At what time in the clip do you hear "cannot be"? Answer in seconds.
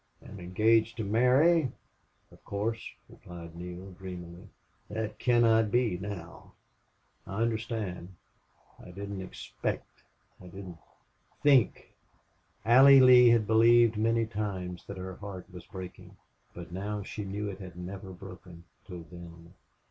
5.19-5.99